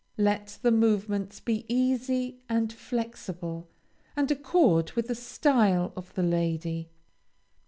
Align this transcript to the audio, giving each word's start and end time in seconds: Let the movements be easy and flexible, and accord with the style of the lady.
Let 0.17 0.57
the 0.63 0.71
movements 0.71 1.39
be 1.39 1.63
easy 1.71 2.39
and 2.49 2.73
flexible, 2.73 3.69
and 4.15 4.31
accord 4.31 4.93
with 4.93 5.09
the 5.09 5.13
style 5.13 5.93
of 5.95 6.11
the 6.15 6.23
lady. 6.23 6.89